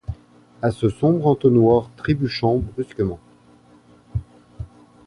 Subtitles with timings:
[0.63, 3.19] À ce sombre entonnoir trébuchant brusquement